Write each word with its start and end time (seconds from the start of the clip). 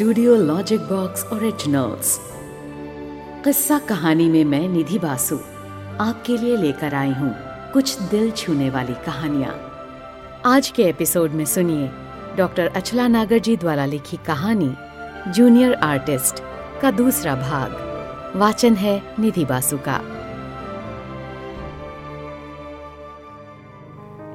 studio 0.00 0.36
logic 0.36 0.80
box 0.80 1.24
originals. 1.32 2.18
किस्सा 3.44 3.78
कहानी 3.78 4.28
में 4.30 4.44
मैं 4.44 4.68
निधि 4.68 4.98
बासु 4.98 5.36
आपके 6.00 6.36
लिए 6.36 6.56
लेकर 6.56 6.94
आई 6.94 7.10
हूँ 7.10 7.34
कुछ 7.72 8.00
दिल 8.02 8.30
छूने 8.30 8.70
वाली 8.70 8.94
कहानियाँ। 9.06 9.52
आज 10.46 10.68
के 10.68 10.82
एपिसोड 10.82 11.30
में 11.30 11.44
सुनिए 11.44 11.90
डॉक्टर 12.36 12.66
अचला 12.66 13.08
नागर 13.08 13.38
जी 13.38 13.56
द्वारा 13.56 13.84
लिखी 13.86 14.16
कहानी, 14.16 14.72
जूनियर 15.32 15.74
आर्टिस्ट 15.74 16.42
का 16.82 16.90
दूसरा 16.90 17.34
भाग। 17.34 18.32
वाचन 18.36 18.76
है 18.76 19.02
निधि 19.18 19.44
बासु 19.44 19.78
का। 19.88 20.00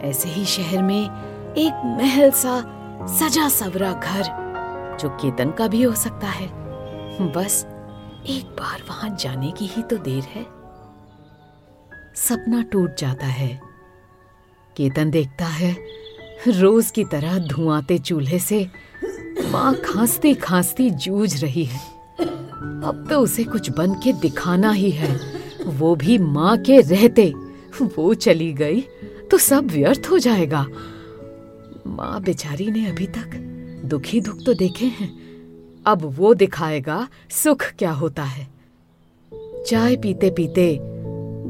ऐसे 0.08 0.30
ही 0.30 0.46
शहर 0.46 0.84
में 0.84 1.04
एक 1.58 1.98
महल 2.00 2.32
सा 2.32 2.62
सजा 3.20 3.50
सवरा 3.50 3.94
घर 3.94 4.45
जो 5.00 5.10
केतन 5.10 5.52
का 5.52 5.68
भी 5.68 5.84
हो 5.84 5.96
सकता 5.96 6.28
है। 6.28 6.48
बस, 7.32 7.66
एक 8.28 8.46
बार 8.46 8.82
वहाँ 8.90 9.18
जाने 9.20 9.52
की 9.52 9.66
ही 9.66 9.82
तो 9.82 9.98
देर 9.98 10.24
है। 10.24 10.44
सपना 12.16 12.62
टूट 12.62 12.96
जाता 12.98 13.26
है। 13.26 13.62
केतन 14.78 15.12
देखता 15.12 15.46
है, 15.46 15.78
रोज 16.48 16.92
की 16.92 17.04
तरह 17.04 17.40
धुआंते 17.40 17.98
चूल्हे 17.98 18.40
से 18.40 18.68
माँ 19.52 19.76
खांसती 19.76 20.34
खांसती 20.34 20.90
जूझ 20.90 21.44
रही 21.44 21.64
है। 21.64 21.80
अब 22.84 23.08
तो 23.10 23.20
उसे 23.20 23.44
कुछ 23.44 23.70
बन 23.70 23.94
के 23.94 24.14
दिखाना 24.14 24.72
ही 24.72 24.92
है। 24.92 25.20
वो 25.66 25.96
भी 25.96 26.18
माँ 26.18 26.58
के 26.58 26.82
रहते। 26.82 27.34
वो 27.82 28.14
चली 28.14 28.54
गई 28.54 28.82
तो 29.32 29.38
सब 29.38 29.68
व्यर्थ 29.68 30.08
हो 30.12 30.20
जाएगा। 30.20 30.66
माँ 31.88 32.22
बेचारी 32.22 32.72
ने 32.72 32.90
अभी 32.90 33.08
तक 33.08 33.42
दुखी 33.88 34.22
दुख 34.22 34.44
तो 34.46 34.54
देखे 34.54 34.86
हैं। 34.86 35.14
अब 35.86 36.02
वो 36.16 36.34
दिखाएगा 36.34 37.08
सुख 37.30 37.64
क्या 37.80 37.92
होता 37.92 38.24
है। 38.24 38.48
चाय 39.68 39.96
पीते 39.96 40.30
पीते 40.30 40.78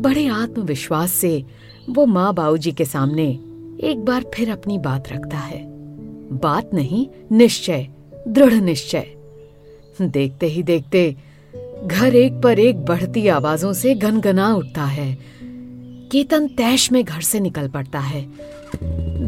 बड़े 0.02 0.28
आत्मविश्वास 0.28 1.12
से 1.12 1.44
वो 1.90 2.06
माँ 2.06 2.34
बाबूजी 2.34 2.72
के 2.72 2.86
सामने 2.86 3.28
एक 3.84 4.04
बार 4.06 4.26
फिर 4.34 4.52
अपनी 4.52 4.78
बात 4.78 5.12
रखता 5.12 5.38
है। 5.38 5.64
बात 6.34 6.74
नहीं, 6.74 7.08
निश्चय, 7.32 7.88
दृढ़ 8.28 8.54
निश्चय। 8.54 9.06
देखते 10.02 10.46
ही 10.46 10.64
देखते 10.64 11.16
घर 11.86 12.16
एक 12.16 12.42
पर 12.42 12.60
एक 12.60 12.86
बढ़ती 12.86 13.28
आवाजों 13.28 13.74
से 13.74 13.94
गनगना 13.96 14.54
उठता 14.56 14.86
है। 14.86 15.18
केतन 16.12 16.48
तैश 16.48 16.92
में 16.92 17.04
घर 17.04 17.22
से 17.22 17.40
निकल 17.40 17.68
पड़ता 17.68 18.00
है। 18.00 18.26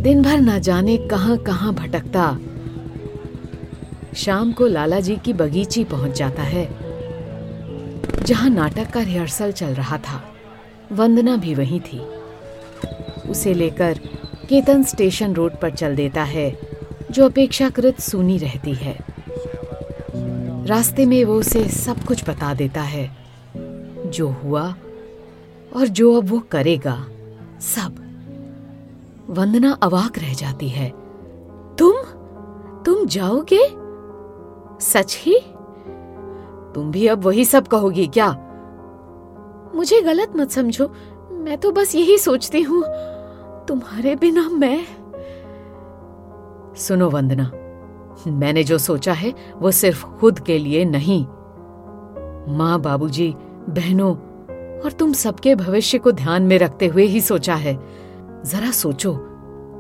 दिन 0.02 0.22
भर 0.22 0.40
न 0.40 0.60
जाने 0.60 0.98
कहाँ 0.98 1.38
कहाँ 1.38 1.74
भटकता 1.74 2.40
शाम 4.18 4.52
को 4.52 4.68
लाला 4.68 5.00
जी 5.00 5.16
की 5.16 5.34
बगीची 5.34 5.84
पहुँच 5.84 6.12
जाता 6.12 6.42
है, 6.44 6.70
जहाँ 8.24 8.50
नाटक 8.50 8.90
का 8.90 9.02
रिहर्सल 9.02 9.52
चल 9.52 9.68
रहा 9.68 9.98
था। 9.98 10.34
वंदना 10.92 11.38
भी 11.38 11.56
वहीं 11.56 11.80
थी। 11.80 12.00
उसे 13.30 13.54
लेकर 13.54 14.00
केतन 14.50 14.84
स्टेशन 14.84 15.34
रोड 15.34 15.52
पर 15.62 15.70
चल 15.70 15.96
देता 15.96 16.24
है, 16.24 16.60
जो 17.12 17.26
अपेक्षाकृत 17.26 18.00
सुनी 18.00 18.38
रहती 18.38 18.74
है। 18.74 19.00
रास्ते 20.66 21.06
में 21.06 21.26
वो 21.26 21.36
उसे 21.36 21.68
सब 21.68 22.04
कुछ 22.04 22.30
बता 22.30 22.54
देता 22.54 22.82
है। 22.82 23.18
जो 24.06 24.28
हुआ 24.28 24.76
और 25.76 25.88
जो 25.88 26.22
अब 26.22 26.30
वो 26.30 26.40
करेगा, 26.40 27.08
सब। 27.62 28.04
वंदना 29.30 29.72
अवाक 29.72 30.20
रह 30.20 30.34
जाती 30.34 30.70
है। 30.70 30.90
तुम? 31.76 31.94
तुम 32.86 33.08
जाओगे? 33.08 33.77
सच 34.82 35.18
ही? 35.22 35.40
तुम 36.76 36.92
भी 36.92 37.08
अब 37.08 37.24
वही 37.24 37.46
सब 37.46 37.68
कहोगी 37.68 38.08
क्या? 38.08 38.32
मुझे 39.76 40.02
गलत 40.02 40.34
मत 40.36 40.52
समझो। 40.52 40.92
मैं 41.32 41.58
तो 41.58 41.72
बस 41.72 41.96
यही 41.96 42.18
सोचती 42.18 42.62
हूँ। 42.62 42.84
तुम्हारे 43.66 44.16
बिना 44.16 44.50
मैं 44.50 44.86
सुनो 46.76 47.10
वंदना। 47.10 47.52
मैंने 48.28 48.64
जो 48.64 48.78
सोचा 48.78 49.14
है 49.14 49.34
वो 49.58 49.72
सिर्फ़ 49.72 50.06
खुद 50.06 50.40
के 50.40 50.58
लिए 50.58 50.86
नहीं। 50.86 51.26
माँ 52.58 52.82
बाबूजी, 52.82 53.36
बहनों 53.70 54.16
और 54.80 54.92
तुम 54.92 55.14
सबके 55.14 55.56
भविष्य 55.56 55.98
को 55.98 56.12
ध्यान 56.12 56.44
में 56.44 56.58
रखते 56.60 56.88
हुए 56.88 57.04
ही 57.04 57.22
सोचा 57.22 57.56
है। 57.56 57.80
जरा 58.46 58.72
सोचो 58.72 59.14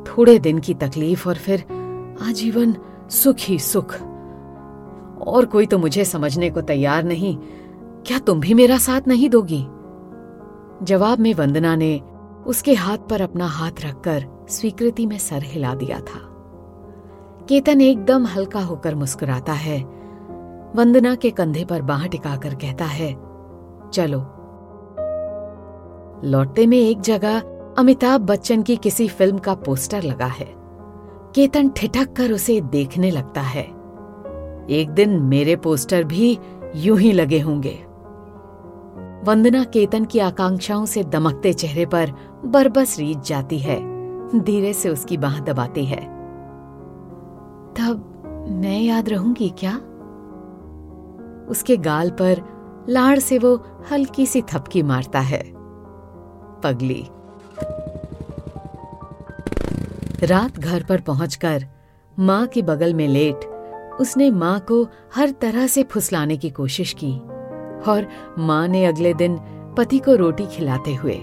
थोड़े 0.07 0.39
दिन 0.39 0.59
की 0.59 0.73
तकलीफ़ 0.73 1.29
और 1.29 1.35
फिर 1.35 1.63
आजीवन 2.21 2.75
सुख 3.09 3.35
ही 3.39 3.59
सुख। 3.59 3.95
और 5.27 5.45
कोई 5.45 5.65
तो 5.65 5.77
मुझे 5.77 6.05
समझने 6.05 6.49
को 6.49 6.61
तैयार 6.61 7.03
नहीं। 7.03 7.37
क्या 8.05 8.19
तुम 8.19 8.39
भी 8.39 8.53
मेरा 8.53 8.77
साथ 8.77 9.01
नहीं 9.07 9.29
दोगी? 9.29 9.67
जवाब 10.85 11.19
में 11.19 11.33
वंदना 11.33 11.75
ने 11.75 12.01
उसके 12.47 12.73
हाथ 12.73 12.97
पर 12.97 13.21
अपना 13.21 13.45
हाथ 13.45 13.71
रखकर 13.85 14.25
स्वीकृति 14.49 15.05
में 15.05 15.17
सर 15.17 15.43
हिला 15.43 15.75
दिया 15.75 15.99
था। 15.99 16.19
केतन 17.49 17.81
एकदम 17.81 18.25
हल्का 18.25 18.59
होकर 18.59 18.95
मुस्कुराता 18.95 19.53
है। 19.53 19.83
वंदना 20.75 21.15
के 21.15 21.29
कंधे 21.29 21.65
पर 21.65 21.81
बाह 21.81 22.07
टिकाकर 22.07 22.55
कहता 22.55 22.85
है, 22.85 23.13
चलो। 23.93 24.19
लौटते 26.23 26.67
में 26.67 26.77
एक 26.77 27.01
जगह 27.01 27.39
अमिताभ 27.77 28.21
बच्चन 28.21 28.61
की 28.61 28.75
किसी 28.75 29.07
फ़िल्म 29.07 29.37
का 29.37 29.53
पोस्टर 29.55 30.03
लगा 30.03 30.25
है। 30.25 30.53
केतन 31.35 31.69
ठिठक 31.69 32.13
कर 32.13 32.31
उसे 32.31 32.61
देखने 32.61 33.11
लगता 33.11 33.41
है। 33.41 33.76
एक 34.69 34.89
दिन 34.89 35.09
मेरे 35.09 35.55
पोस्टर 35.55 36.03
भी 36.03 36.39
यूँ 36.75 36.99
ही 36.99 37.11
लगे 37.11 37.39
होंगे। 37.39 37.83
वंदना 39.25 39.63
केतन 39.63 40.05
की 40.05 40.19
आकांक्षाओं 40.19 40.85
से 40.85 41.03
दमकते 41.03 41.53
चेहरे 41.53 41.85
पर 41.85 42.11
बरबस 42.45 42.99
रीत 42.99 43.19
जाती 43.19 43.59
है। 43.59 43.97
धीरे 44.39 44.73
से 44.73 44.89
उसकी 44.89 45.17
बाह 45.17 45.39
दबाती 45.39 45.85
है। 45.85 46.01
तब 47.73 48.13
मैं 48.49 48.81
याद 48.81 49.09
रहूँगी 49.09 49.49
क्या? 49.49 49.75
उसके 51.49 51.77
गाल 51.77 52.09
पर 52.09 52.41
लाड़ 52.89 53.19
से 53.19 53.37
वो 53.37 53.63
हल्की 53.91 54.25
सी 54.25 54.41
थपकी 54.41 54.83
मारता 54.83 55.19
है। 55.19 55.53
पगली। 56.63 57.07
रात 60.23 60.59
घर 60.59 60.83
पर 60.89 61.01
पहुंचकर 61.01 61.65
माँ 62.19 62.47
के 62.47 62.61
बगल 62.61 62.93
में 62.93 63.07
लेट 63.07 63.56
उसने 63.99 64.29
माँ 64.31 64.59
को 64.59 64.87
हर 65.15 65.29
तरह 65.29 65.67
से 65.67 65.83
फुसलाने 65.83 66.37
की 66.37 66.49
कोशिश 66.49 66.95
की 67.03 67.13
और 67.91 68.07
माँ 68.39 68.67
ने 68.67 68.85
अगले 68.85 69.13
दिन 69.13 69.37
पति 69.77 69.99
को 69.99 70.15
रोटी 70.15 70.45
खिलाते 70.45 70.93
हुए 70.95 71.15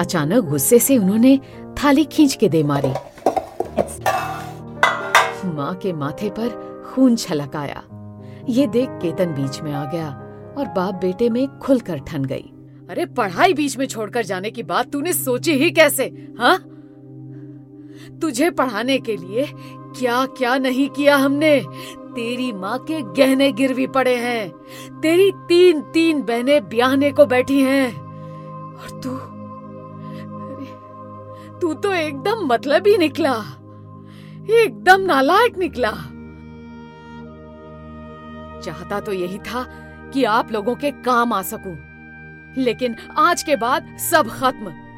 अचानक 0.00 0.44
गुस्से 0.44 0.78
से 0.78 0.98
उन्होंने 0.98 1.40
थाली 1.82 2.04
खींच 2.04 2.34
के 2.34 2.48
दे 2.48 2.62
मारी। 2.62 2.92
माँ 5.48 5.74
के 5.74 5.92
माथे 5.92 6.30
पर 6.30 6.48
खून 6.86 7.16
छलक 7.16 7.56
आया। 7.56 7.82
ये 8.48 8.66
देख 8.66 8.88
केतन 9.02 9.26
बीच 9.26 9.60
में 9.60 9.72
आ 9.72 9.84
गया 9.84 10.08
और 10.58 10.68
बाप 10.68 10.94
बेटे 10.94 11.28
में 11.30 11.58
खुलकर 11.58 11.98
ठन 11.98 12.24
गई। 12.24 12.52
अरे 12.90 13.06
पढ़ाई 13.06 13.52
बीच 13.54 13.76
में 13.78 13.86
छोड़कर 13.86 14.24
जाने 14.24 14.50
की 14.50 14.62
बात 14.62 14.90
तूने 14.90 15.12
सोची 15.12 15.52
ही 15.52 15.70
कैसे 15.70 16.04
हाँ? 16.38 16.58
तुझे 18.22 18.50
पढ़ाने 18.50 18.98
के 18.98 19.16
लिए 19.16 19.52
क्या 19.98 20.26
क्या 20.26 20.58
नहीं 20.58 20.88
किया 20.88 21.16
हमने? 21.16 21.60
तेरी 22.14 22.52
माँ 22.52 22.78
के 22.78 23.00
गहने 23.00 23.52
गिरवी 23.52 23.86
पड़े 23.86 24.16
हैं। 24.16 24.50
तेरी 25.00 25.30
तीन 25.30 25.80
तीन 25.80 26.22
बहनें 26.22 26.68
ब्याहने 26.68 27.12
को 27.12 27.26
बैठी 27.26 27.62
हैं। 27.62 27.96
और 28.76 29.00
तू? 29.00 29.10
तू 31.58 31.74
तो 31.74 31.92
एकदम 31.92 32.46
मतलब 32.46 32.86
ही 32.86 32.98
निकला। 32.98 33.34
एकदम 34.50 35.00
नालायक 35.00 35.58
निकला। 35.58 35.90
चाहता 38.60 39.00
तो 39.00 39.12
यही 39.12 39.38
था 39.38 39.64
कि 40.14 40.24
आप 40.24 40.52
लोगों 40.52 40.74
के 40.74 40.90
काम 40.90 41.32
आ 41.32 41.42
सकूँ। 41.42 41.76
लेकिन 42.58 42.96
आज 43.18 43.42
के 43.42 43.56
बाद 43.56 43.96
सब 43.98 44.28
खत्म। 44.28 44.89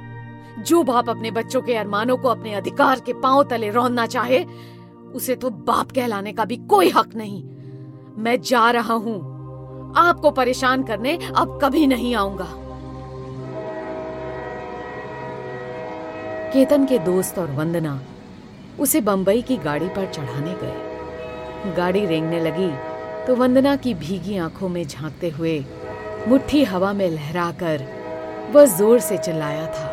जो 0.59 0.83
बाप 0.83 1.09
अपने 1.11 1.31
बच्चों 1.31 1.61
के 1.63 1.75
अरमानों 1.75 2.17
को 2.17 2.29
अपने 2.29 2.55
अधिकार 2.55 3.01
के 3.01 3.13
पाँव 3.13 3.43
तले 3.45 3.71
रौनना 3.71 4.07
चाहे, 4.07 4.45
उसे 5.15 5.35
तो 5.37 5.51
बाप 5.51 5.91
कहलाने 5.91 6.33
का 6.33 6.45
भी 6.45 6.57
कोई 6.71 6.91
हक 6.91 7.15
नहीं। 7.17 7.43
मैं 8.19 8.41
जा 8.41 8.71
रहा 8.71 8.95
हूँ। 8.95 9.95
आपको 9.99 10.31
परेशान 10.31 10.83
करने 10.83 11.19
अब 11.37 11.59
कभी 11.63 11.87
नहीं 11.87 12.15
आऊँगा। 12.15 12.49
केतन 16.53 16.85
के 16.87 16.99
दोस्त 16.99 17.39
और 17.39 17.51
वंदना 17.51 18.01
उसे 18.81 19.01
बंबई 19.01 19.43
की 19.43 19.57
गाड़ी 19.57 19.89
पर 19.89 20.07
चढ़ाने 20.07 20.55
गए। 20.63 21.75
गाड़ी 21.77 22.05
रेंगने 22.07 22.41
लगी 22.41 22.71
तो 23.27 23.37
वंदना 23.37 23.75
की 23.77 23.95
भीगी 23.95 24.37
आँखों 24.39 24.69
में 24.69 24.87
झांकते 24.87 25.31
हुए 25.31 25.59
मुट्ठी 26.29 26.63
हवा 26.65 26.93
में 26.93 27.09
लहराकर 27.11 27.85
वह 28.53 28.65
ज़ोर 28.69 28.99
से 29.01 29.19
चिल्लाया 29.19 29.67
था। 29.67 29.92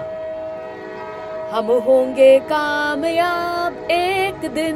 हम 1.52 1.66
होंगे 1.66 2.40
कामयाब 2.40 3.92
एक 3.92 4.52
दिन। 4.52 4.76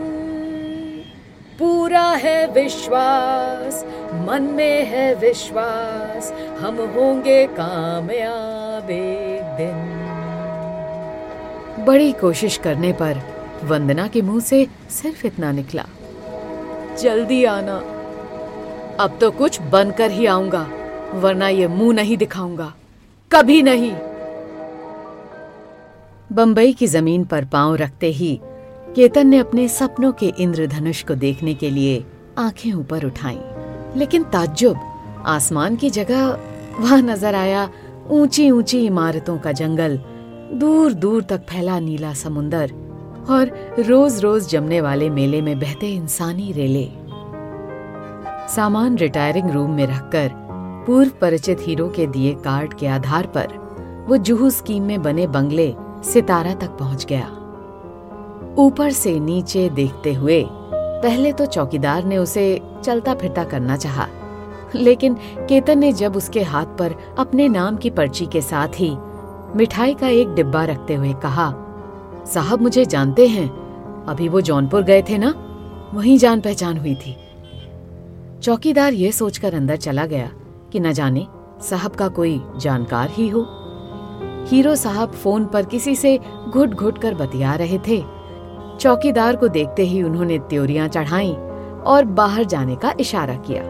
पूरा 1.60 2.02
है 2.02 2.48
विश्वास, 2.48 3.86
मन 4.14 4.42
में 4.44 4.86
है 4.86 5.16
विश्वास, 5.16 6.34
हम 6.60 6.76
होंगे 6.76 7.48
कामयाब 7.48 8.90
एक 8.90 9.44
दिन। 9.44 9.80
बड़ी 11.86 12.12
कोशिश 12.12 12.58
करने 12.58 12.94
पर 12.94 13.22
वंदना 13.64 14.08
के 14.08 14.22
मुँह 14.22 14.40
से 14.40 14.68
सिर्फ़ 14.90 15.28
इतना 15.28 15.52
निकला। 15.52 15.86
जल्दी 17.00 17.46
आना। 17.46 17.78
अब 19.04 19.18
तो 19.22 19.32
कुछ 19.32 19.62
बनकर 19.62 20.12
ही 20.12 20.26
आऊँगा, 20.26 20.70
वरना 21.14 21.48
ये 21.50 21.68
मुँह 21.68 21.96
नहीं 21.96 22.18
दिखाऊँगा। 22.18 22.74
कभी 23.32 23.62
नहीं। 23.62 23.96
बंबई 26.34 26.74
की 26.74 26.88
ज़मीन 26.88 27.24
पर 27.24 27.46
पाँव 27.46 27.76
रखते 27.76 28.08
ही 28.08 28.40
केतन 28.96 29.28
ने 29.28 29.38
अपने 29.38 29.68
सपनों 29.68 30.12
के 30.12 30.34
इंद्रधनुष 30.40 31.04
को 31.04 31.16
देखने 31.16 31.54
के 31.54 31.70
लिए 31.70 32.04
आँखें 32.38 32.72
ऊपर 32.74 33.06
उठाईं। 33.06 33.98
लेकिन 33.98 34.24
ताज्जुब, 34.24 34.78
आसमान 35.26 35.76
की 35.76 35.90
जगह 35.90 36.26
वहाँ 36.80 37.02
नज़र 37.02 37.36
आया 37.36 37.70
ऊँची 38.10 38.50
ऊँची 38.52 38.86
इमारतों 38.86 39.38
का 39.38 39.52
जंगल 39.52 39.98
दूर 40.54 40.94
दूर 40.94 41.24
तक 41.24 41.46
फैला 41.50 41.80
नीला 41.80 42.14
समुंदर 42.14 42.72
और 43.30 43.52
रोज 43.80 44.20
रोज 44.20 44.50
जमने 44.50 44.82
वाले 44.82 45.10
मेले 45.10 45.42
में 45.42 45.60
बहते 45.60 45.94
इंसानी 45.94 46.52
रेले 46.52 46.90
सामान 48.56 48.98
रिटायरिंग 48.98 49.52
रूम 49.52 49.72
में 49.72 49.86
रखकर 49.88 50.32
पूर्व 50.88 51.12
परिचित 51.22 51.58
हीरो 51.62 51.90
के 51.90 52.08
दिए 52.08 52.34
कार्ड 52.34 52.74
के 52.74 52.88
आधार 52.88 53.28
पर 53.28 53.62
वो 54.08 54.18
जुहू 54.18 54.50
स्कीम 54.50 54.84
में 54.84 55.02
बने 55.02 55.28
बंगले 55.28 55.74
सितारा 56.04 56.54
तक 56.54 56.78
पहुँच 56.78 57.06
गया। 57.06 57.28
ऊपर 58.58 58.92
से 58.92 59.20
नीचे 59.20 59.70
देखते 59.70 60.14
हुए 60.14 60.44
पहले 60.74 61.32
तो 61.34 61.46
चौकीदार 61.46 62.04
ने 62.04 62.18
उसे 62.18 62.62
चलता 62.84 63.14
फिरता 63.14 63.44
करना 63.44 63.78
चाहा, 63.78 64.08
लेकिन 64.76 65.16
केतन 65.40 65.80
ने 65.80 65.92
जब 65.94 66.16
उसके 66.16 66.42
हाथ 66.44 66.66
पर 66.80 66.96
अपने 67.20 67.48
नाम 67.48 67.78
की 67.78 67.90
पर्ची 67.90 68.26
के 68.26 68.42
साथ 68.42 68.80
ही 68.80 68.96
मिठाई 69.56 69.94
का 69.94 70.08
एक 70.08 70.34
डिब्बा 70.36 70.64
रखते 70.66 70.94
हुए 70.94 71.14
कहा 71.14 71.54
साहब 72.34 72.62
मुझे 72.62 72.86
जानते 72.86 73.28
हैं। 73.28 73.50
अभी 74.08 74.28
वो 74.30 74.42
जौनपुर 74.42 74.84
गए 74.84 75.02
थे 75.02 75.18
ना? 75.18 75.34
वहीं 75.94 76.18
जान 76.18 76.42
पहचान 76.42 76.78
हुई 76.78 76.96
थी। 76.96 77.16
चौकीदार 78.42 78.94
ये 78.94 79.12
सोचकर 79.12 79.54
अंदर 79.54 79.76
चला 79.78 80.06
गया 80.06 80.30
कि 80.72 80.80
न 80.80 80.92
जाने 80.92 81.26
साहब 81.62 81.92
का 81.92 82.08
कोई 82.10 82.42
जानकार 82.58 83.10
ही 83.10 83.28
हो। 83.28 83.42
हीरो 84.46 84.76
साहब 84.76 85.12
फ़ोन 85.12 85.46
पर 85.46 85.66
किसी 85.66 85.96
से 85.96 86.20
घुट 86.50 86.70
घुट 86.70 86.98
कर 86.98 87.16
बतिया 87.16 87.56
रहे 87.56 87.80
थे। 87.88 88.04
चौकीदार 88.80 89.36
को 89.36 89.48
देखते 89.48 89.84
ही 89.84 90.04
उन्होंने 90.04 90.40
त्योरियाँ 90.40 90.88
चढ़ाई 90.88 91.32
और 91.86 92.06
बाहर 92.06 92.44
जाने 92.44 92.76
का 92.76 92.94
इशारा 93.00 93.36
किया। 93.36 93.64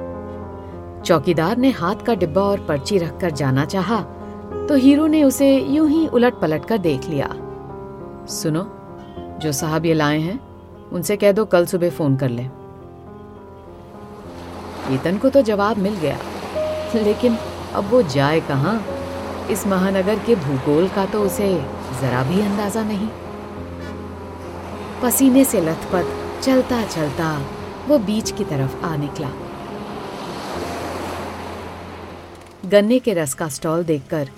चौकीदार 1.02 1.58
ने 1.58 1.70
हाथ 1.70 1.96
का 1.96 2.14
डिब्बा 2.14 2.42
और 2.42 2.60
पर्ची 2.60 2.98
रखकर 2.98 3.32
जाना 3.32 3.66
चाहा, 3.66 4.02
तो 4.68 4.76
हीरो 4.76 5.08
ने 5.08 5.24
उसे 5.24 5.60
यूँ 5.60 5.90
ही 5.90 6.08
उलट 6.08 6.34
पलट 6.34 6.66
कर 6.66 6.78
देख 6.78 7.10
लिया। 7.10 7.30
सुनो 8.30 8.66
जो 9.42 9.52
साहब 9.52 9.86
ये 9.86 9.94
लाए 9.94 10.20
हैं 10.20 10.40
उनसे 10.92 11.18
कह 11.18 11.32
दो 11.32 11.46
कल 11.46 11.66
सुबह 11.66 11.90
फ़ोन 11.90 12.16
कर 12.16 12.30
ले। 12.30 12.44
को 15.18 15.30
तो 15.30 15.42
जवाब 15.42 15.78
मिल 15.78 15.94
गया 15.94 16.18
लेकिन 16.96 17.38
अब 17.74 17.84
वो 17.84 18.02
जाए 18.02 18.40
कहाँ? 18.40 18.86
इस 19.52 19.66
महानगर 19.68 20.20
के 20.20 20.36
भूगोल 20.36 20.88
का 20.90 21.06
तो 21.06 21.22
उसे 21.22 21.54
जरा 22.02 22.24
भी 22.24 22.42
अंदाज़ा 22.42 22.84
नहीं। 22.84 23.08
पसीने 25.02 25.44
से 25.46 25.62
लथपथ 25.62 26.42
चलता 26.42 26.84
चलता 26.86 27.32
वो 27.88 27.98
बीच 27.98 28.32
की 28.32 28.44
तरफ़ 28.44 28.86
आ 28.86 28.96
निकला। 28.96 29.32
गन्ने 32.66 33.00
के 33.00 33.14
रस 33.14 33.34
का 33.34 33.48
स्टॉल 33.48 33.84
देखकर 33.84 34.30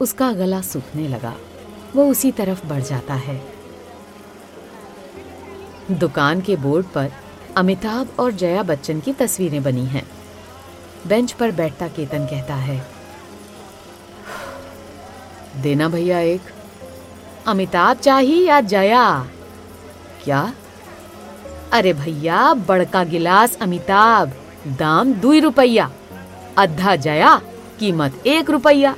उसका 0.00 0.32
गला 0.32 0.60
सूखने 0.60 1.08
लगा। 1.08 1.34
वो 1.96 2.08
उसी 2.10 2.32
तरफ़ 2.32 2.66
बढ़ 2.66 2.82
जाता 2.82 3.14
है। 3.14 3.40
दुकान 5.90 6.40
के 6.40 6.56
बोर्ड 6.56 6.86
पर 6.86 7.10
अमिताभ 7.56 8.08
और 8.20 8.32
जया 8.32 8.62
बच्चन 8.62 9.00
की 9.00 9.12
तस्वीरें 9.12 9.62
बनी 9.62 9.84
हैं। 9.86 10.06
बेंच 11.06 11.32
पर 11.32 11.52
बैठता 11.52 11.88
केतन 11.88 12.26
कहता 12.26 12.54
है 12.54 12.97
देना 15.56 15.88
भैया 15.88 16.18
एक। 16.18 16.40
अमिताभ 17.46 17.96
चाहिए 17.96 18.48
या 18.48 18.60
जया? 18.60 19.28
क्या? 20.24 20.52
अरे 21.72 21.92
भैया, 21.92 22.54
बड़का 22.54 23.04
गिलास 23.04 23.58
अमिताभ, 23.62 24.32
दाम 24.66 25.12
दुई 25.12 25.40
रुपया। 25.40 25.90
अद्धा 26.58 26.96
जया, 26.96 27.42
कीमत 27.80 28.22
एक 28.26 28.50
रुपया। 28.50 28.96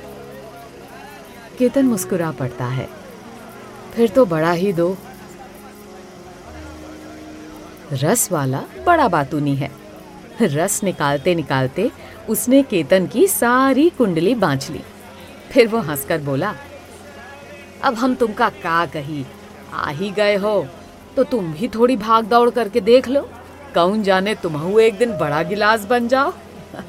केतन 1.57 1.85
मुस्कुरा 1.85 2.31
पड़ता 2.31 2.65
है। 2.65 2.89
फिर 3.93 4.09
तो 4.09 4.25
बड़ा 4.25 4.51
ही 4.51 4.73
दो। 4.73 4.97
रस 7.93 8.31
वाला 8.31 8.63
बड़ा 8.85 9.07
बातूनी 9.07 9.55
है। 9.55 9.71
रस 10.41 10.83
निकालते 10.83 11.35
निकालते 11.35 11.91
उसने 12.29 12.63
केतन 12.63 13.07
की 13.07 13.27
सारी 13.27 13.89
कुंडली 13.89 14.35
बांच 14.35 14.69
ली। 14.69 14.81
फिर 15.51 15.67
वो 15.67 15.79
हंसकर 15.79 16.21
बोला, 16.21 16.55
अब 17.83 17.95
हम 17.95 18.15
तुमका 18.15 18.51
का 18.63 18.85
कही? 18.85 19.25
आ 19.73 19.89
ही 19.89 20.11
गए 20.11 20.35
हो 20.35 20.67
तो 21.15 21.23
तुम 21.23 21.53
भी 21.53 21.67
थोड़ी 21.67 21.97
भाग 21.97 22.25
दौड़ 22.25 22.49
करके 22.49 22.81
देख 22.81 23.07
लो। 23.07 23.29
कौन 23.73 24.03
जाने 24.03 24.35
तुम 24.35 24.79
एक 24.79 24.97
दिन 24.97 25.17
बड़ा 25.17 25.43
गिलास 25.43 25.85
बन 25.85 26.07
जाओ? 26.07 26.33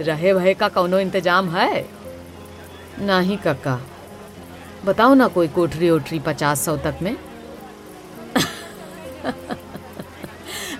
रहे 0.00 0.34
भय 0.34 0.54
का 0.54 0.68
कौनो 0.68 0.98
इंतज़ाम 0.98 1.50
है? 1.50 1.88
नहीं 3.00 3.38
कक्का 3.38 3.80
बताओ 4.84 5.14
ना 5.14 5.28
कोई 5.28 5.48
कोठरी 5.48 5.90
ओठरी 5.90 6.18
पचास 6.18 6.64
सौ 6.64 6.76
तक 6.76 6.94
में? 7.02 7.16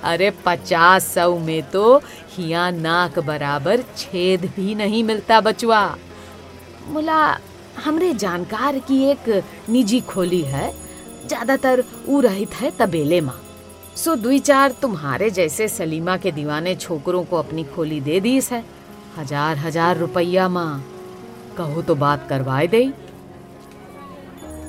अरे 0.04 0.32
पचास 0.46 1.14
सौ 1.14 1.38
में 1.38 1.70
तो 1.70 2.02
हिया 2.30 2.70
नाक 2.70 3.18
बराबर 3.18 3.84
छेद 3.96 4.52
भी 4.56 4.74
नहीं 4.74 5.04
मिलता 5.04 5.40
बचवा 5.40 5.96
मुला, 6.88 7.38
हमरे 7.84 8.12
जानकार 8.14 8.78
की 8.78 9.02
एक 9.04 9.28
निजी 9.70 10.00
खोली 10.02 10.40
है, 10.42 10.72
ज़्यादातर 11.26 11.84
ऊ 12.08 12.20
रहित 12.20 12.54
है 12.54 12.70
तबेले 12.78 13.20
माँ। 13.20 13.40
सो 13.96 14.14
दुई 14.16 14.38
चार 14.38 14.72
तुम्हारे 14.72 15.30
जैसे 15.30 15.68
सलीमा 15.68 16.16
के 16.16 16.32
दीवाने 16.32 16.74
छोकरों 16.76 17.22
को 17.24 17.36
अपनी 17.36 17.64
खोली 17.64 18.00
दे 18.00 18.20
दीस 18.20 18.50
है। 18.52 18.64
हज़ार 19.18 19.56
हज़ार 19.58 19.98
रुपया 19.98 20.48
माँ। 20.48 20.82
कहो 21.58 21.82
तो 21.82 21.94
बात 21.94 22.26
करवाए 22.28 22.66
दे। 22.66 22.86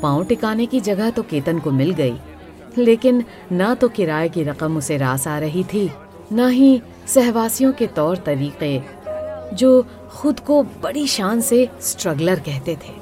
पाँव 0.01 0.23
टिकाने 0.25 0.65
की 0.65 0.79
जगह 0.81 1.09
तो 1.09 1.23
केतन 1.23 1.59
को 1.59 1.71
मिल 1.71 1.91
गई, 1.91 2.17
लेकिन 2.77 3.23
ना 3.51 3.73
तो 3.75 3.89
किराए 3.89 4.29
की 4.29 4.43
रकम 4.43 4.77
उसे 4.77 4.97
रास 4.97 5.27
आ 5.27 5.37
रही 5.39 5.63
थी, 5.63 5.89
न 6.33 6.49
ही 6.49 6.81
सहवासियों 7.07 7.71
के 7.73 7.87
तौर 7.89 8.17
तरीके, 8.17 8.79
जो 9.55 9.85
खुद 10.13 10.39
को 10.39 10.63
बड़ी 10.63 11.07
शान 11.07 11.41
से 11.41 11.69
स्ट्रगलर 11.81 12.39
कहते 12.39 12.75
थे। 12.75 12.93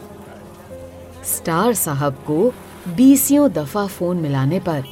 स्टार 1.26 1.74
साहब 1.74 2.14
को 2.14 2.54
बीसियों 2.96 3.52
दफ़ा 3.52 3.88
फ़ोन 3.88 4.18
मिलाने 4.18 4.60
पर 4.60 4.84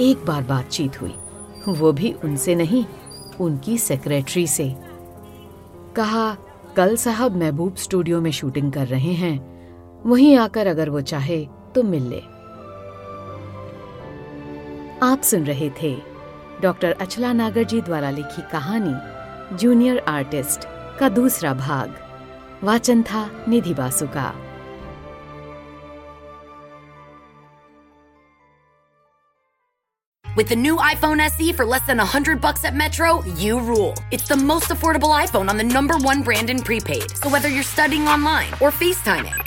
एक 0.00 0.24
बार 0.24 0.42
बातचीत 0.42 1.00
हुई। 1.00 1.14
वो 1.68 1.92
भी 1.92 2.12
उनसे 2.12 2.54
नहीं, 2.54 2.84
उनकी 3.40 3.78
सेक्रेटरी 3.78 4.46
से। 4.46 4.76
कहा, 5.96 6.36
कल 6.76 6.96
साहब 6.96 7.36
महबूब 7.36 7.76
स्टूडियो 7.76 8.20
में 8.20 8.30
शूटिंग 8.30 8.72
कर 8.72 8.86
रहे 8.86 9.12
हैं। 9.12 9.58
वहीं 10.06 10.36
आकर 10.36 10.66
अगर 10.66 10.90
वो 10.90 11.00
चाहे 11.00 11.48
तो 11.74 11.82
मिल 11.82 12.02
ले। 12.02 12.20
आप 15.02 15.20
सुन 15.22 15.44
रहे 15.44 15.70
थे 15.82 15.96
डॉक्टर 16.62 16.92
अचला 16.92 17.32
नागर 17.32 17.62
जी 17.62 17.80
द्वारा 17.80 18.10
लिखी 18.10 18.42
कहानी 18.42 18.94
जूनियर 19.56 19.98
आर्टिस्ट 19.98 20.77
का 20.99 21.09
दूसरा 21.09 21.53
भाग 21.53 21.99
वाचन 22.63 23.03
था 23.03 23.29
निधि 23.47 23.73
बासु 23.73 24.07
का 24.07 24.33
With 30.35 30.49
the 30.49 30.55
new 30.55 30.77
iPhone 30.77 31.19
SE 31.21 31.53
for 31.53 31.63
less 31.63 31.85
than 31.85 31.99
100 31.99 32.41
bucks 32.41 32.65
at 32.65 32.73
Metro, 32.73 33.23
you 33.37 33.59
rule. 33.59 33.93
It's 34.09 34.27
the 34.27 34.35
most 34.35 34.69
affordable 34.69 35.13
iPhone 35.15 35.47
on 35.47 35.57
the 35.57 35.63
number 35.63 35.95
one 35.99 36.23
brand 36.23 36.49
in 36.49 36.59
prepaid. 36.59 37.15
So 37.17 37.29
whether 37.29 37.49
you're 37.49 37.61
studying 37.61 38.07
online 38.07 38.49
or 38.53 38.71
FaceTiming, 38.71 39.46